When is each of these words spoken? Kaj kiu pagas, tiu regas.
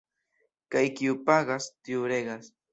Kaj 0.75 0.83
kiu 1.01 1.19
pagas, 1.29 1.71
tiu 1.87 2.13
regas. 2.17 2.53